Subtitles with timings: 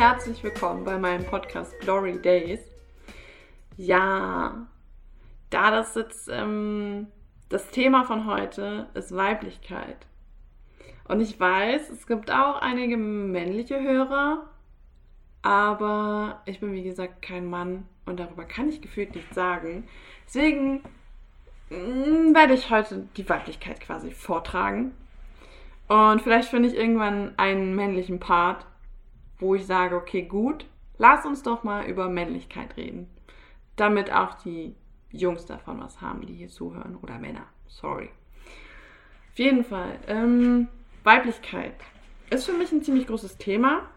[0.00, 2.58] herzlich willkommen bei meinem Podcast Glory Days.
[3.76, 4.66] Ja,
[5.50, 7.08] da das jetzt ähm,
[7.50, 10.06] das Thema von heute ist Weiblichkeit.
[11.06, 14.48] Und ich weiß, es gibt auch einige männliche Hörer,
[15.42, 19.86] aber ich bin wie gesagt kein Mann und darüber kann ich gefühlt nichts sagen.
[20.24, 20.80] Deswegen
[21.68, 24.92] mm, werde ich heute die Weiblichkeit quasi vortragen.
[25.88, 28.64] Und vielleicht finde ich irgendwann einen männlichen Part,
[29.40, 30.66] wo ich sage, okay, gut,
[30.98, 33.08] lass uns doch mal über Männlichkeit reden.
[33.76, 34.74] Damit auch die
[35.10, 36.96] Jungs davon was haben, die hier zuhören.
[36.96, 38.10] Oder Männer, sorry.
[39.32, 40.68] Auf jeden Fall, ähm,
[41.04, 41.74] Weiblichkeit
[42.30, 43.88] ist für mich ein ziemlich großes Thema.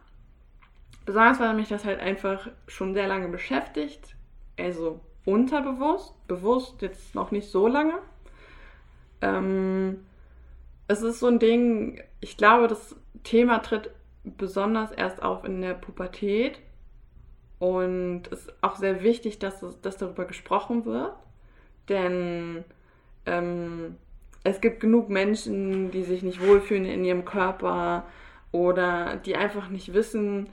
[1.05, 4.16] Besonders weil mich das halt einfach schon sehr lange beschäftigt.
[4.58, 7.99] Also unterbewusst, bewusst jetzt noch nicht so lange.
[9.21, 10.05] Ähm,
[10.88, 13.89] es ist so ein Ding, ich glaube, das Thema tritt
[14.23, 16.59] besonders erst auf in der Pubertät.
[17.59, 21.13] Und es ist auch sehr wichtig, dass, dass darüber gesprochen wird.
[21.89, 22.63] Denn
[23.25, 23.95] ähm,
[24.43, 28.05] es gibt genug Menschen, die sich nicht wohlfühlen in ihrem Körper
[28.52, 30.49] oder die einfach nicht wissen,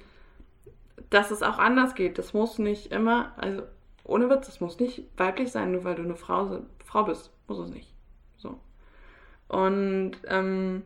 [1.10, 2.18] dass es auch anders geht.
[2.18, 3.62] Das muss nicht immer, also
[4.04, 7.32] ohne Witz, das muss nicht weiblich sein, nur weil du eine Frau, Frau bist.
[7.48, 7.92] Muss es nicht.
[8.36, 8.58] So.
[9.48, 10.82] Und ähm,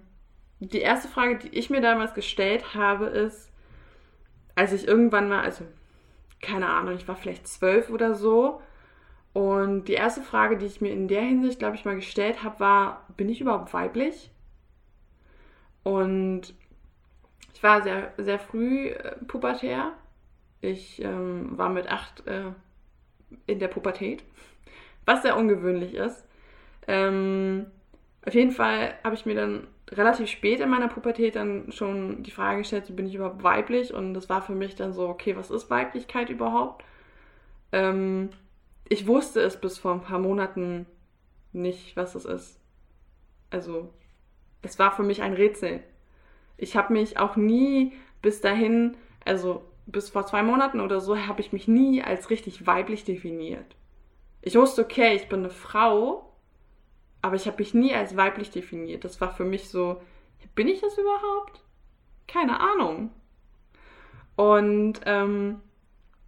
[0.61, 3.51] die erste Frage, die ich mir damals gestellt habe, ist,
[4.55, 5.65] als ich irgendwann mal, also
[6.41, 8.61] keine Ahnung, ich war vielleicht zwölf oder so.
[9.33, 12.61] Und die erste Frage, die ich mir in der Hinsicht, glaube ich, mal gestellt habe,
[12.61, 14.31] war, bin ich überhaupt weiblich?
[15.83, 16.55] Und
[17.53, 19.93] ich war sehr, sehr früh äh, pubertär.
[20.61, 22.53] Ich ähm, war mit acht äh,
[23.47, 24.23] in der Pubertät,
[25.05, 26.25] was sehr ungewöhnlich ist.
[26.87, 27.67] Ähm,
[28.25, 29.67] auf jeden Fall habe ich mir dann
[29.97, 33.93] relativ spät in meiner Pubertät dann schon die Frage gestellt, bin ich überhaupt weiblich?
[33.93, 36.85] Und das war für mich dann so, okay, was ist Weiblichkeit überhaupt?
[37.73, 38.31] Ähm,
[38.89, 40.87] ich wusste es bis vor ein paar Monaten
[41.53, 42.61] nicht, was es ist.
[43.51, 43.93] Also,
[44.63, 45.81] es war für mich ein Rätsel.
[46.57, 51.41] Ich habe mich auch nie bis dahin, also bis vor zwei Monaten oder so, habe
[51.41, 53.77] ich mich nie als richtig weiblich definiert.
[54.43, 56.34] Ich wusste, okay, ich bin eine Frau,
[57.25, 59.03] aber ich habe mich nie als weiblich definiert.
[59.03, 60.03] Das war für mich so,
[60.55, 61.63] bin ich das überhaupt?
[62.29, 63.13] Keine Ahnung.
[64.37, 65.63] Und ähm,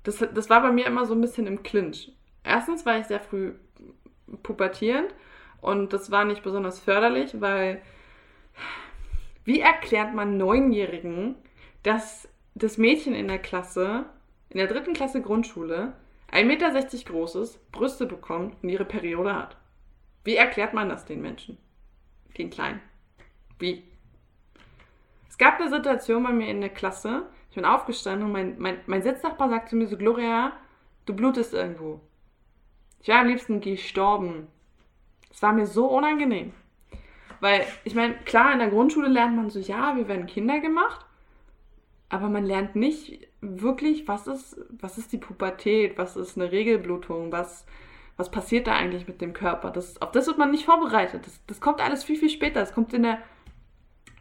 [0.04, 2.12] das, das war bei mir immer so ein bisschen im Clinch.
[2.44, 3.52] Erstens war ich sehr früh
[4.42, 5.14] pubertierend
[5.60, 7.82] und das war nicht besonders förderlich, weil
[9.44, 11.34] wie erklärt man Neunjährigen,
[11.82, 14.06] dass das Mädchen in der Klasse,
[14.48, 15.92] in der dritten Klasse Grundschule,
[16.32, 16.72] 1,60 Meter
[17.04, 19.58] groß ist, Brüste bekommt und ihre Periode hat?
[20.26, 21.56] Wie erklärt man das den Menschen?
[22.36, 22.80] Den Kleinen?
[23.60, 23.84] Wie?
[25.28, 27.26] Es gab eine Situation bei mir in der Klasse.
[27.48, 30.52] Ich bin aufgestanden und mein, mein, mein Sitznachbar sagte zu mir so, Gloria,
[31.06, 32.00] du blutest irgendwo.
[33.00, 34.48] Ich wäre am liebsten gestorben.
[35.30, 36.52] Es war mir so unangenehm.
[37.38, 41.06] Weil, ich meine, klar, in der Grundschule lernt man so, ja, wir werden Kinder gemacht,
[42.08, 47.30] aber man lernt nicht wirklich, was ist, was ist die Pubertät, was ist eine Regelblutung,
[47.30, 47.64] was,
[48.16, 49.70] was passiert da eigentlich mit dem Körper.
[49.70, 51.26] Das, auf das wird man nicht vorbereitet.
[51.26, 52.60] Das, das kommt alles viel, viel später.
[52.60, 53.18] Das kommt in der,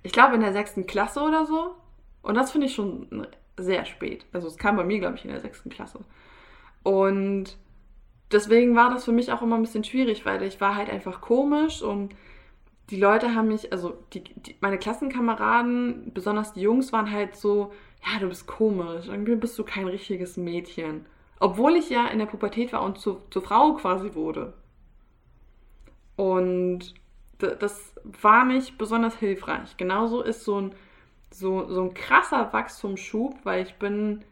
[0.04, 1.76] ich glaube, in der sechsten Klasse oder so.
[2.22, 4.26] Und das finde ich schon sehr spät.
[4.34, 6.00] Also es kam bei mir, glaube ich, in der sechsten Klasse.
[6.84, 7.58] Und
[8.32, 11.22] deswegen war das für mich auch immer ein bisschen schwierig, weil ich war halt einfach
[11.22, 12.14] komisch und
[12.90, 17.74] die Leute haben mich, also die, die, meine Klassenkameraden, besonders die Jungs, waren halt so,
[18.06, 21.06] ja, du bist komisch, irgendwie bist du kein richtiges Mädchen.
[21.40, 24.54] Obwohl ich ja in der Pubertät war und zu, zur Frau quasi wurde.
[26.16, 26.94] Und
[27.38, 29.76] das war nicht besonders hilfreich.
[29.78, 30.76] Genauso ist so ein,
[31.32, 34.24] so, so ein krasser Wachstumsschub, weil ich bin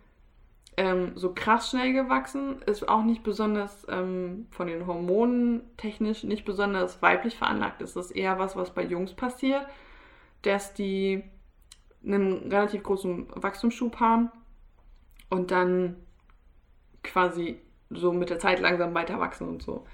[0.77, 6.45] ähm, so krass schnell gewachsen, ist auch nicht besonders ähm, von den Hormonen technisch nicht
[6.45, 7.81] besonders weiblich veranlagt.
[7.81, 9.65] Es ist eher was, was bei Jungs passiert,
[10.41, 11.23] dass die
[12.05, 14.31] einen relativ großen Wachstumsschub haben
[15.29, 15.97] und dann
[17.13, 17.61] quasi
[17.91, 19.85] so mit der Zeit langsam weiter wachsen und so.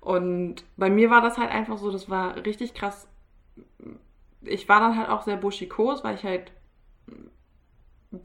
[0.00, 3.08] Und bei mir war das halt einfach so, das war richtig krass.
[4.42, 6.52] Ich war dann halt auch sehr buschikos, weil ich halt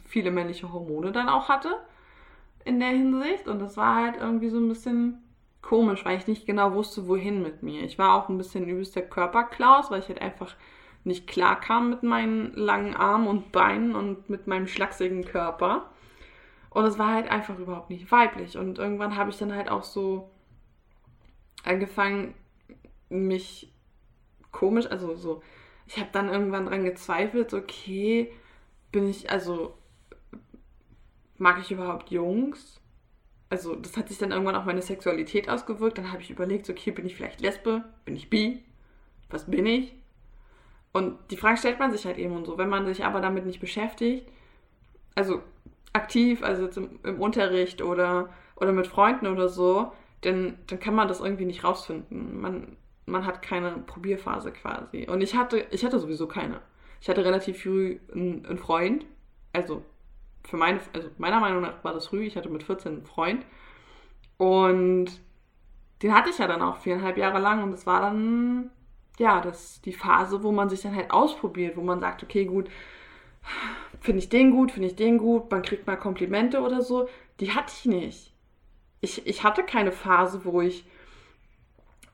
[0.06, 1.70] viele männliche Hormone dann auch hatte
[2.66, 3.48] in der Hinsicht.
[3.48, 5.24] Und das war halt irgendwie so ein bisschen
[5.62, 7.84] komisch, weil ich nicht genau wusste, wohin mit mir.
[7.84, 10.56] Ich war auch ein bisschen übelster Körperklaus, weil ich halt einfach
[11.04, 15.92] nicht klar kam mit meinen langen Armen und Beinen und mit meinem schlachsigen Körper.
[16.70, 18.58] Und es war halt einfach überhaupt nicht weiblich.
[18.58, 20.30] Und irgendwann habe ich dann halt auch so
[21.64, 22.36] angefangen,
[23.10, 23.74] mich
[24.52, 25.42] komisch, also so,
[25.88, 28.32] ich habe dann irgendwann dran gezweifelt, okay,
[28.92, 29.76] bin ich, also
[31.38, 32.80] mag ich überhaupt Jungs?
[33.50, 35.98] Also, das hat sich dann irgendwann auf meine Sexualität ausgewirkt.
[35.98, 37.84] Dann habe ich überlegt, okay, bin ich vielleicht Lesbe?
[38.06, 38.64] Bin ich bi?
[39.32, 39.96] Was bin ich?
[40.92, 42.60] Und die Frage stellt man sich halt eben und so.
[42.60, 44.28] Wenn man sich aber damit nicht beschäftigt,
[45.16, 45.42] also
[45.94, 49.92] aktiv, also im, im, Unterricht oder, oder mit Freunden oder so,
[50.22, 52.40] dann, dann kann man das irgendwie nicht rausfinden.
[52.40, 55.08] Man, man hat keine Probierphase quasi.
[55.10, 56.62] Und ich hatte, ich hatte sowieso keine.
[57.02, 59.06] Ich hatte relativ früh einen, einen Freund.
[59.54, 59.84] Also,
[60.44, 62.24] für meine, also meiner Meinung nach war das früh.
[62.26, 63.46] Ich hatte mit 14 einen Freund.
[64.38, 65.08] Und
[66.02, 67.64] den hatte ich ja dann auch viereinhalb Jahre lang.
[67.64, 68.72] Und das war dann,
[69.18, 72.70] ja, das die Phase, wo man sich dann halt ausprobiert, wo man sagt, okay, gut,
[74.02, 77.08] finde ich den gut, finde ich den gut, man kriegt mal Komplimente oder so.
[77.40, 78.34] Die hatte ich nicht.
[79.02, 80.86] Ich, ich hatte keine Phase, wo ich,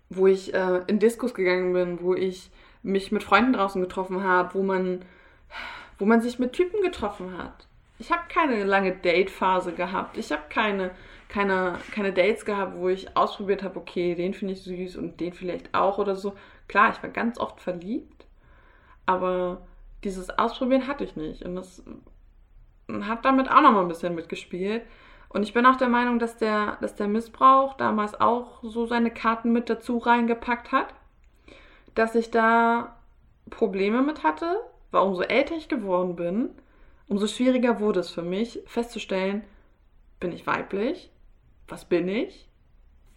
[0.09, 2.51] wo ich äh, in Diskos gegangen bin, wo ich
[2.83, 5.03] mich mit Freunden draußen getroffen habe, wo man,
[5.97, 7.67] wo man sich mit Typen getroffen hat.
[7.97, 10.17] Ich habe keine lange Date-Phase gehabt.
[10.17, 10.91] Ich habe keine,
[11.29, 15.33] keine, keine Dates gehabt, wo ich ausprobiert habe, okay, den finde ich süß und den
[15.33, 16.35] vielleicht auch oder so.
[16.67, 18.25] Klar, ich war ganz oft verliebt,
[19.05, 19.65] aber
[20.05, 21.43] dieses Ausprobieren hatte ich nicht.
[21.43, 21.83] Und das
[23.01, 24.83] hat damit auch nochmal ein bisschen mitgespielt.
[25.29, 29.11] Und ich bin auch der Meinung, dass der, dass der Missbrauch damals auch so seine
[29.11, 30.93] Karten mit dazu reingepackt hat.
[31.95, 32.95] Dass ich da
[33.49, 34.59] Probleme mit hatte,
[34.91, 36.49] weil umso älter ich geworden bin,
[37.07, 39.43] umso schwieriger wurde es für mich festzustellen,
[40.19, 41.11] bin ich weiblich?
[41.67, 42.47] Was bin ich?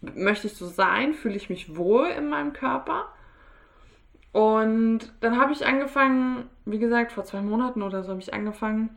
[0.01, 1.13] Möchte ich so sein?
[1.13, 3.13] Fühle ich mich wohl in meinem Körper?
[4.31, 8.89] Und dann habe ich angefangen, wie gesagt, vor zwei Monaten oder so habe ich angefangen,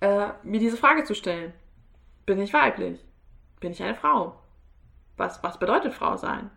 [0.00, 1.52] äh, mir diese Frage zu stellen.
[2.26, 3.04] Bin ich weiblich?
[3.60, 4.38] Bin ich eine Frau?
[5.16, 6.50] Was, was bedeutet Frau sein?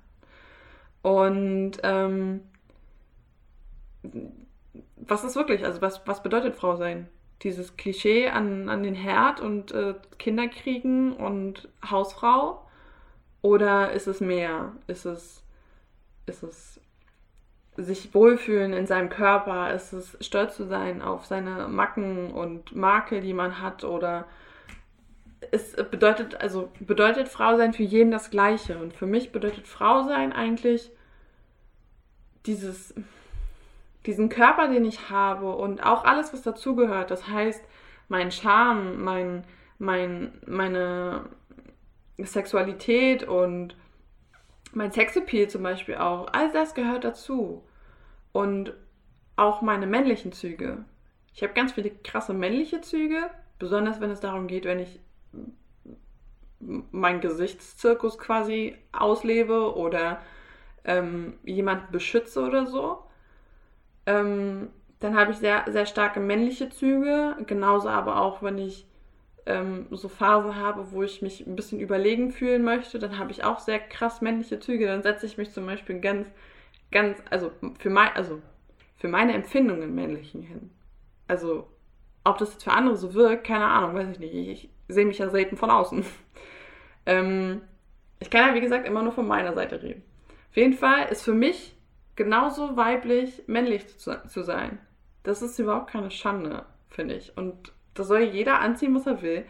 [1.02, 2.42] Und ähm,
[4.98, 7.08] was ist wirklich, also was, was bedeutet Frau sein?
[7.42, 12.68] Dieses Klischee an, an den Herd und äh, Kinder kriegen und Hausfrau?
[13.42, 14.74] Oder ist es mehr?
[14.88, 15.42] Ist es,
[16.28, 16.81] ist es
[17.78, 23.22] sich wohlfühlen in seinem Körper, ist es stolz zu sein auf seine Macken und Makel,
[23.22, 24.26] die man hat oder
[25.52, 28.78] es bedeutet, also bedeutet Frau sein für jeden das Gleiche.
[28.78, 30.92] Und für mich bedeutet Frau sein eigentlich
[32.46, 32.94] dieses,
[34.06, 37.10] diesen Körper, den ich habe und auch alles, was dazugehört.
[37.10, 37.64] Das heißt,
[38.08, 39.44] mein Charme, mein,
[39.80, 41.26] mein, meine
[42.18, 43.76] Sexualität und
[44.74, 47.64] mein Sexappeal zum Beispiel auch, all das gehört dazu.
[48.32, 48.74] Und
[49.36, 50.86] auch meine männlichen Züge.
[51.34, 53.30] Ich habe ganz viele krasse männliche Züge,
[53.60, 55.00] besonders wenn es darum geht, wenn ich
[56.60, 60.22] meinen Gesichtszirkus quasi auslebe oder
[60.84, 63.04] ähm, jemanden beschütze oder so.
[64.06, 64.70] Ähm,
[65.00, 68.86] dann habe ich sehr, sehr starke männliche Züge, genauso aber auch, wenn ich
[69.46, 73.44] ähm, so Phasen habe, wo ich mich ein bisschen überlegen fühlen möchte, dann habe ich
[73.44, 74.88] auch sehr krass männliche Züge.
[74.88, 76.28] Dann setze ich mich zum Beispiel ganz,
[76.92, 78.42] ganz, also für, mein, also
[78.98, 80.70] für meine Empfindungen männlichen hin.
[81.28, 81.68] Also,
[82.24, 84.34] ob das jetzt für andere so wirkt, keine Ahnung, weiß ich nicht.
[84.34, 86.06] Ich, ich sehe mich ja selten von außen.
[87.06, 87.62] ähm,
[88.20, 90.04] ich kann ja, wie gesagt, immer nur von meiner Seite reden.
[90.50, 91.76] Auf jeden Fall ist für mich
[92.16, 94.78] genauso weiblich, männlich zu, zu sein.
[95.24, 97.36] Das ist überhaupt keine Schande, finde ich.
[97.38, 99.46] Und das soll jeder anziehen, was er will.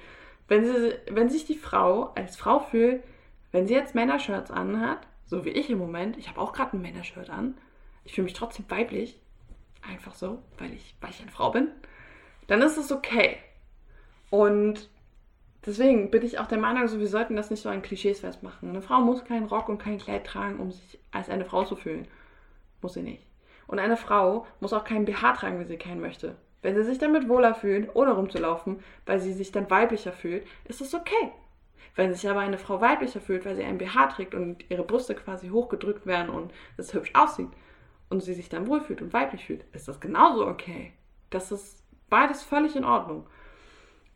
[0.48, 3.04] Wenn, sie, wenn sich die Frau als Frau fühlt,
[3.52, 6.82] wenn sie jetzt Männershirts anhat, so wie ich im Moment, ich habe auch gerade ein
[6.82, 7.58] Männershirt an,
[8.04, 9.20] ich fühle mich trotzdem weiblich,
[9.82, 11.70] einfach so, weil ich, weil ich eine Frau bin,
[12.48, 13.38] dann ist es okay.
[14.30, 14.90] Und
[15.66, 18.70] deswegen bin ich auch der Meinung, so, wir sollten das nicht so an Klischees festmachen.
[18.70, 21.76] Eine Frau muss keinen Rock und kein Kleid tragen, um sich als eine Frau zu
[21.76, 22.08] fühlen.
[22.82, 23.26] Muss sie nicht.
[23.68, 26.36] Und eine Frau muss auch keinen BH tragen, wenn sie keinen möchte.
[26.62, 30.82] Wenn sie sich damit wohler fühlen, ohne rumzulaufen, weil sie sich dann weiblicher fühlt, ist
[30.82, 31.32] es okay.
[31.96, 35.15] Wenn sich aber eine Frau weiblicher fühlt, weil sie ein BH trägt und ihre Brüste
[35.15, 37.50] quasi hochgedrückt werden und es hübsch aussieht
[38.10, 40.94] und sie sich dann wohlfühlt und weiblich fühlt, ist das genauso okay.
[41.30, 43.25] Das ist beides völlig in Ordnung.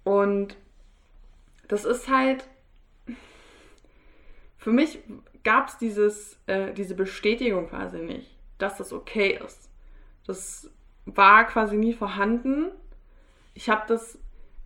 [0.03, 0.55] Und
[1.67, 2.47] das ist halt,
[4.57, 4.99] für mich
[5.43, 9.69] gab es äh, diese Bestätigung quasi nicht, dass das okay ist.
[10.27, 10.71] Das
[11.05, 12.71] war quasi nie vorhanden.
[13.53, 14.19] Ich habe das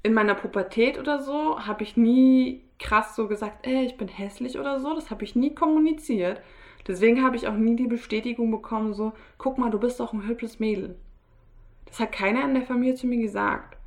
[0.04, 4.58] in meiner Pubertät oder so, habe ich nie krass so gesagt, ey, ich bin hässlich
[4.58, 4.96] oder so.
[4.96, 6.42] Das habe ich nie kommuniziert.
[6.88, 10.26] Deswegen habe ich auch nie die Bestätigung bekommen, so, guck mal, du bist doch ein
[10.26, 10.96] hübsches Mädel.
[11.86, 13.78] Das hat keiner in der Familie zu mir gesagt.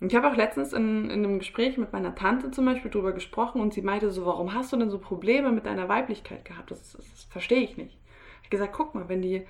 [0.00, 3.12] Und ich habe auch letztens in, in einem Gespräch mit meiner Tante zum Beispiel darüber
[3.12, 6.72] gesprochen und sie meinte so, warum hast du denn so Probleme mit deiner Weiblichkeit gehabt?
[6.72, 7.96] Das, das, das verstehe ich nicht.
[8.40, 9.46] Ich habe gesagt, guck mal, wenn die,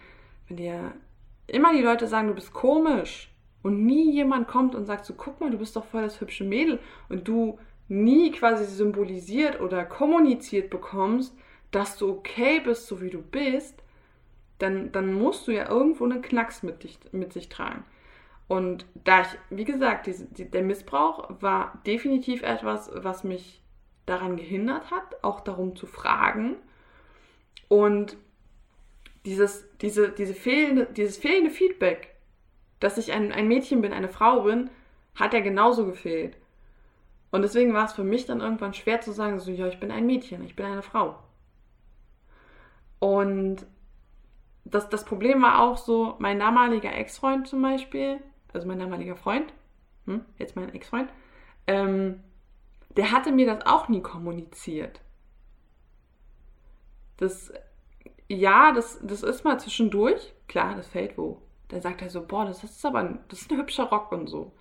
[0.49, 0.93] wenn dir
[1.53, 3.33] immer die Leute sagen, du bist komisch,
[3.63, 6.45] und nie jemand kommt und sagt so, guck mal, du bist doch voll das hübsche
[6.45, 11.37] Mädel und du nie quasi symbolisiert oder kommuniziert bekommst,
[11.71, 13.83] dass du okay bist, so wie du bist,
[14.59, 17.85] dann, dann musst du ja irgendwo einen Knacks mit, dich, mit sich tragen.
[18.49, 23.63] Und da ich, wie gesagt, diese, die, der Missbrauch war definitiv etwas, was mich
[24.05, 26.57] daran gehindert hat, auch darum zu fragen.
[27.69, 28.17] Und
[29.25, 32.15] dieses, diese, diese fehlende, dieses fehlende Feedback,
[32.81, 34.71] dass ich ein, ein Mädchen bin, eine Frau bin,
[35.15, 36.37] hat ja genauso gefehlt.
[37.31, 39.91] Und deswegen war es für mich dann irgendwann schwer zu sagen, so, ja, ich bin
[39.91, 41.19] ein Mädchen, ich bin eine Frau.
[42.99, 43.67] Und
[44.65, 48.21] das, das Problem war auch so, mein damaliger Ex-Freund zum Beispiel,
[48.53, 49.53] also mein damaliger Freund,
[50.07, 51.11] hm, jetzt mein Ex-Freund,
[51.67, 52.23] ähm,
[52.91, 55.01] der hatte mir das auch nie kommuniziert.
[57.17, 57.53] Das,
[58.33, 61.43] ja, das, das ist mal zwischendurch, klar, das fällt wo.
[61.69, 64.27] Dann sagt er so, boah, das ist aber ein, das ist ein hübscher Rock und
[64.27, 64.53] so.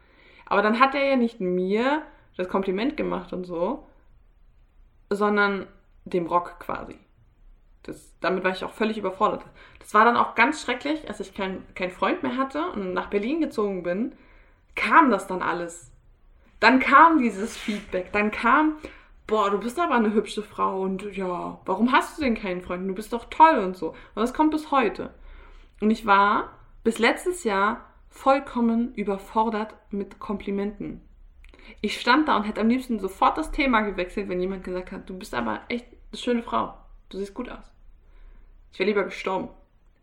[0.45, 2.03] Aber dann hat er ja nicht mir
[2.37, 3.87] das Kompliment gemacht und so,
[5.09, 5.67] sondern
[6.05, 6.97] dem Rock quasi.
[7.83, 9.43] Das, damit war ich auch völlig überfordert.
[9.79, 13.09] Das war dann auch ganz schrecklich, als ich keinen kein Freund mehr hatte und nach
[13.09, 14.15] Berlin gezogen bin,
[14.75, 15.91] kam das dann alles.
[16.59, 18.77] Dann kam dieses Feedback, dann kam,
[19.31, 22.87] boah, du bist aber eine hübsche Frau und ja, warum hast du denn keinen Freund?
[22.87, 23.91] Du bist doch toll und so.
[23.91, 25.13] Und das kommt bis heute.
[25.79, 31.01] Und ich war bis letztes Jahr vollkommen überfordert mit Komplimenten.
[31.79, 35.09] Ich stand da und hätte am liebsten sofort das Thema gewechselt, wenn jemand gesagt hat,
[35.09, 36.73] du bist aber echt eine schöne Frau.
[37.07, 37.71] Du siehst gut aus.
[38.73, 39.47] Ich wäre lieber gestorben,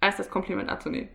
[0.00, 1.10] als das Kompliment anzunehmen.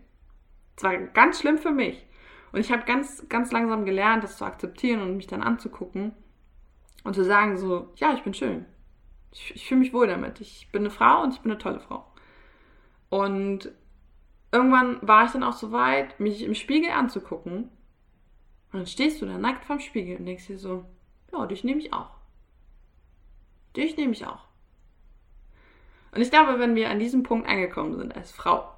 [0.76, 2.06] Es war ganz schlimm für mich.
[2.52, 6.12] Und ich habe ganz, ganz langsam gelernt, das zu akzeptieren und mich dann anzugucken
[7.04, 8.64] und zu sagen so, ja, ich bin schön.
[9.30, 10.40] Ich, ich fühle mich wohl damit.
[10.40, 12.06] Ich bin eine Frau und ich bin eine tolle Frau.
[13.10, 13.70] Und
[14.50, 17.68] irgendwann war ich dann auch so weit, mich im Spiegel anzugucken.
[18.72, 20.84] Und dann stehst du da nackt vorm Spiegel und denkst dir so,
[21.32, 22.10] ja, dich nehme ich auch.
[23.76, 24.48] Dich nehme ich auch.
[26.12, 28.72] Und ich glaube, wenn wir an diesem Punkt angekommen sind als Frau,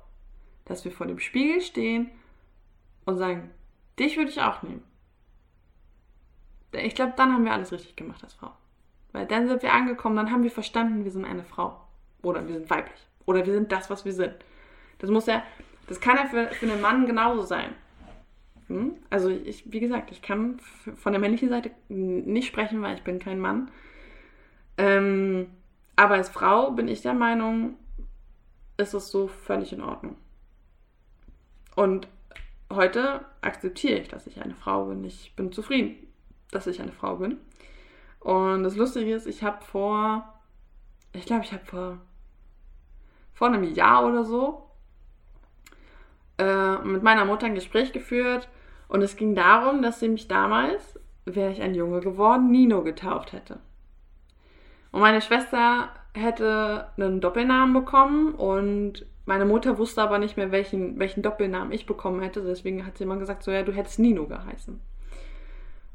[0.64, 2.10] dass wir vor dem Spiegel stehen
[3.04, 3.50] und sagen,
[3.98, 4.82] dich würde ich auch nehmen.
[6.72, 8.52] Ich glaube, dann haben wir alles richtig gemacht als Frau.
[9.12, 11.80] Weil dann sind wir angekommen, dann haben wir verstanden, wir sind eine Frau.
[12.22, 13.06] Oder wir sind weiblich.
[13.24, 14.34] Oder wir sind das, was wir sind.
[14.98, 15.42] Das muss ja,
[15.86, 17.74] das kann ja für, für einen Mann genauso sein.
[18.68, 18.96] Hm?
[19.10, 20.58] Also ich, wie gesagt, ich kann
[20.96, 23.70] von der männlichen Seite nicht sprechen, weil ich bin kein Mann.
[24.78, 25.48] Ähm,
[25.94, 27.76] aber als Frau bin ich der Meinung,
[28.76, 30.16] ist es so völlig in Ordnung.
[31.74, 32.08] Und
[32.72, 35.04] heute akzeptiere ich, dass ich eine Frau bin.
[35.04, 35.96] Ich bin zufrieden,
[36.56, 37.38] dass ich eine Frau bin.
[38.20, 40.34] Und das Lustige ist, ich habe vor,
[41.12, 41.98] ich glaube, ich habe vor,
[43.34, 44.66] vor einem Jahr oder so
[46.38, 48.48] äh, mit meiner Mutter ein Gespräch geführt.
[48.88, 53.32] Und es ging darum, dass sie mich damals, wäre ich ein Junge geworden, Nino getauft
[53.32, 53.58] hätte.
[54.92, 60.98] Und meine Schwester hätte einen Doppelnamen bekommen und meine Mutter wusste aber nicht mehr, welchen,
[60.98, 62.42] welchen Doppelnamen ich bekommen hätte.
[62.42, 64.80] Deswegen hat sie immer gesagt, so ja, du hättest Nino geheißen.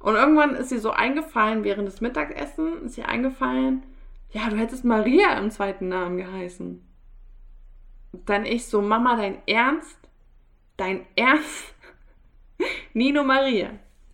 [0.01, 3.84] Und irgendwann ist sie so eingefallen, während des Mittagessens ist ihr eingefallen,
[4.31, 6.84] ja, du hättest Maria im zweiten Namen geheißen.
[8.25, 9.98] Dann ich so, Mama, dein Ernst?
[10.77, 11.75] Dein Ernst?
[12.93, 13.70] Nino Maria.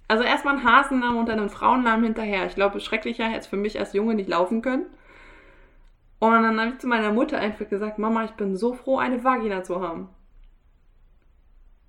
[0.07, 2.45] Also erstmal ein Hasennamen und dann einen Frauennamen hinterher.
[2.45, 4.85] Ich glaube, schrecklicher hätte es für mich als Junge nicht laufen können.
[6.19, 9.23] Und dann habe ich zu meiner Mutter einfach gesagt, Mama, ich bin so froh, eine
[9.23, 10.09] Vagina zu haben.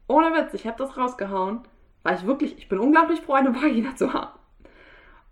[0.06, 1.60] Ohne Witz, ich habe das rausgehauen,
[2.08, 4.38] weil ich wirklich, ich bin unglaublich froh, eine Vagina zu haben.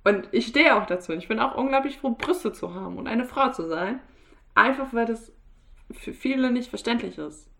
[0.04, 1.12] Und ich stehe auch dazu.
[1.12, 4.00] Ich bin auch unglaublich froh, Brüste zu haben und eine Frau zu sein.
[4.54, 5.32] Einfach weil das
[5.90, 7.50] für viele nicht verständlich ist.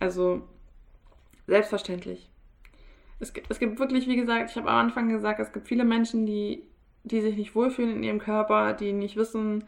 [0.00, 0.42] Also,
[1.46, 2.30] selbstverständlich
[3.20, 5.84] es gibt, es gibt wirklich, wie gesagt, ich habe am Anfang gesagt, es gibt viele
[5.84, 6.62] Menschen, die,
[7.04, 9.64] die sich nicht wohlfühlen in ihrem Körper, die nicht wissen,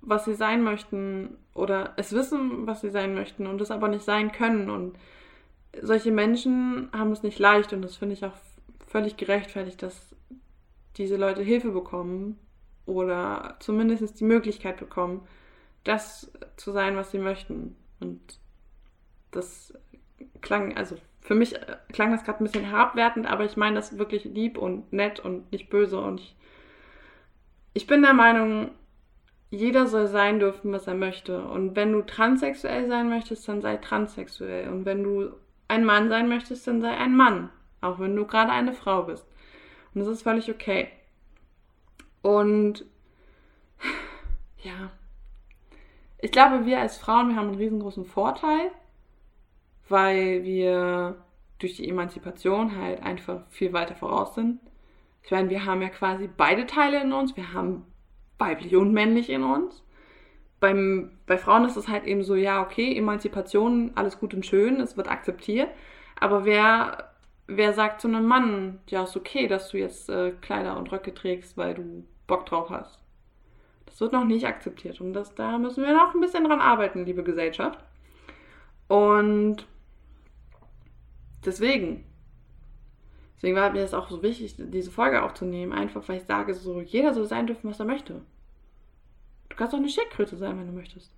[0.00, 4.04] was sie sein möchten oder es wissen, was sie sein möchten und es aber nicht
[4.04, 4.70] sein können.
[4.70, 4.98] Und
[5.82, 8.36] solche Menschen haben es nicht leicht und das finde ich auch
[8.86, 10.14] völlig gerechtfertigt, dass
[10.96, 12.38] diese Leute Hilfe bekommen
[12.86, 15.26] oder zumindest die Möglichkeit bekommen,
[15.84, 17.76] das zu sein, was sie möchten.
[18.00, 18.20] Und
[19.30, 19.74] das
[20.40, 23.98] klang, also für mich äh, klang das gerade ein bisschen herabwertend, aber ich meine das
[23.98, 26.00] wirklich lieb und nett und nicht böse.
[26.00, 26.36] Und ich,
[27.74, 28.70] ich bin der Meinung,
[29.50, 31.42] jeder soll sein dürfen, was er möchte.
[31.44, 34.68] Und wenn du transsexuell sein möchtest, dann sei transsexuell.
[34.68, 35.32] Und wenn du
[35.68, 37.50] ein Mann sein möchtest, dann sei ein Mann.
[37.80, 39.26] Auch wenn du gerade eine Frau bist.
[39.94, 40.88] Und das ist völlig okay.
[42.22, 42.84] Und
[44.62, 44.90] ja,
[46.20, 48.72] ich glaube, wir als Frauen, wir haben einen riesengroßen Vorteil,
[49.88, 51.22] weil wir
[51.58, 54.60] durch die Emanzipation halt einfach viel weiter voraus sind.
[55.22, 57.36] Ich meine, wir haben ja quasi beide Teile in uns.
[57.36, 57.84] Wir haben
[58.38, 59.82] weiblich und männlich in uns.
[60.60, 64.80] Beim, bei Frauen ist es halt eben so, ja, okay, Emanzipation, alles gut und schön,
[64.80, 65.68] es wird akzeptiert.
[66.18, 67.12] Aber wer,
[67.46, 71.14] wer sagt zu einem Mann, ja, ist okay, dass du jetzt äh, Kleider und Röcke
[71.14, 72.98] trägst, weil du Bock drauf hast?
[73.86, 75.00] Das wird noch nicht akzeptiert.
[75.00, 77.78] Und das, da müssen wir noch ein bisschen dran arbeiten, liebe Gesellschaft.
[78.88, 79.66] Und
[81.44, 82.04] deswegen,
[83.36, 86.80] deswegen war mir das auch so wichtig, diese Folge aufzunehmen, einfach weil ich sage, so
[86.80, 88.22] jeder soll sein dürfen, was er möchte.
[89.58, 91.12] Du kannst auch eine Schildkröte sein, wenn du möchtest.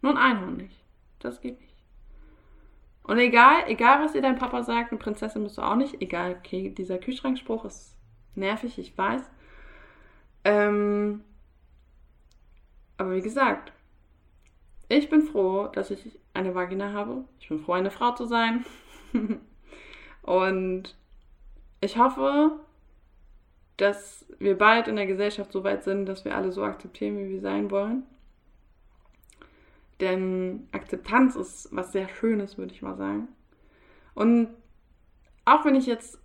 [0.00, 0.82] Nur ein Einhorn nicht.
[1.18, 1.74] Das geht nicht.
[3.02, 6.00] Und egal, egal was dir dein Papa sagt, eine Prinzessin bist du auch nicht.
[6.00, 7.94] Egal, okay, dieser Kühlschrankspruch ist
[8.36, 9.20] nervig, ich weiß.
[10.44, 11.24] Ähm,
[12.96, 13.74] aber wie gesagt,
[14.88, 17.26] ich bin froh, dass ich eine Vagina habe.
[17.38, 18.64] Ich bin froh, eine Frau zu sein.
[20.22, 20.96] Und
[21.82, 22.60] ich hoffe,
[23.76, 27.30] dass wir bald in der Gesellschaft so weit sind, dass wir alle so akzeptieren, wie
[27.30, 28.04] wir sein wollen.
[30.00, 33.28] Denn Akzeptanz ist was sehr Schönes, würde ich mal sagen.
[34.14, 34.48] Und
[35.44, 36.18] auch wenn ich jetzt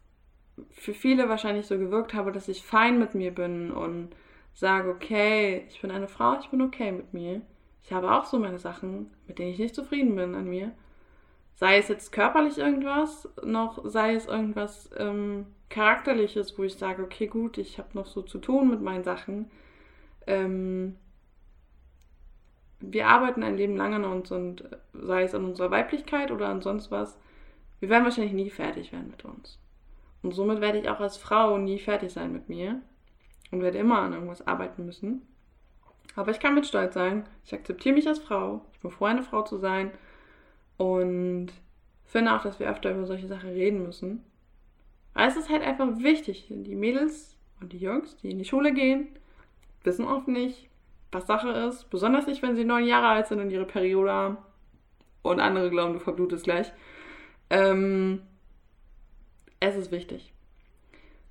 [0.72, 4.10] für viele wahrscheinlich so gewirkt habe, dass ich fein mit mir bin und
[4.54, 7.42] sage, okay, ich bin eine Frau, ich bin okay mit mir.
[7.84, 10.72] Ich habe auch so meine Sachen, mit denen ich nicht zufrieden bin an mir.
[11.56, 17.28] Sei es jetzt körperlich irgendwas, noch sei es irgendwas ähm, Charakterliches, wo ich sage, okay,
[17.28, 19.50] gut, ich habe noch so zu tun mit meinen Sachen.
[20.28, 20.96] Ähm,
[22.80, 26.62] wir arbeiten ein Leben lang an uns und sei es an unserer Weiblichkeit oder an
[26.62, 27.20] sonst was,
[27.80, 29.60] wir werden wahrscheinlich nie fertig werden mit uns.
[30.22, 32.82] Und somit werde ich auch als Frau nie fertig sein mit mir
[33.52, 35.22] und werde immer an irgendwas arbeiten müssen.
[36.16, 39.24] Aber ich kann mit Stolz sagen, ich akzeptiere mich als Frau, ich bin froh, eine
[39.24, 39.92] Frau zu sein
[40.78, 41.52] und
[42.06, 44.26] finde auch, dass wir öfter über solche Sachen reden müssen.
[45.14, 46.48] Weil es ist halt einfach wichtig.
[46.50, 49.08] Die Mädels und die Jungs, die in die Schule gehen,
[49.84, 50.70] wissen oft nicht,
[51.12, 51.90] was Sache ist.
[51.90, 54.38] Besonders nicht, wenn sie neun Jahre alt sind und ihre Periode haben.
[55.22, 56.72] Und andere glauben, du verblutest gleich.
[57.50, 58.22] Ähm,
[59.60, 60.32] es ist wichtig.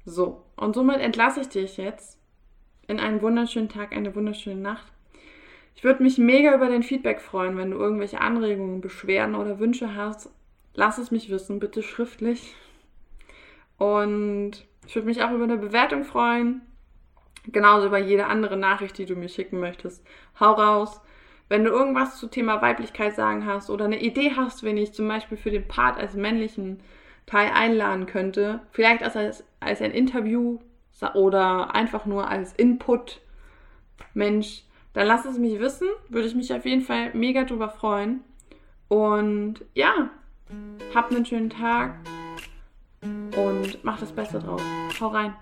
[0.04, 2.18] So, und somit entlasse ich dich jetzt
[2.86, 4.86] in einen wunderschönen Tag, eine wunderschöne Nacht.
[5.76, 9.94] Ich würde mich mega über dein Feedback freuen, wenn du irgendwelche Anregungen, Beschwerden oder Wünsche
[9.94, 10.30] hast.
[10.74, 12.54] Lass es mich wissen, bitte schriftlich.
[13.78, 16.62] Und ich würde mich auch über eine Bewertung freuen.
[17.46, 20.04] Genauso über jede andere Nachricht, die du mir schicken möchtest.
[20.38, 21.00] Hau raus.
[21.48, 25.08] Wenn du irgendwas zu Thema Weiblichkeit sagen hast oder eine Idee hast, wenn ich zum
[25.08, 26.80] Beispiel für den Part als männlichen
[27.24, 28.60] Teil einladen könnte.
[28.70, 30.58] Vielleicht als, als ein Interview
[31.14, 33.20] oder einfach nur als Input.
[34.14, 35.88] Mensch, dann lass es mich wissen.
[36.08, 38.22] Würde ich mich auf jeden Fall mega drüber freuen.
[38.88, 40.10] Und ja,
[40.94, 41.96] habt einen schönen Tag
[43.46, 44.62] und macht das Beste draus.
[45.00, 45.34] Hau rein.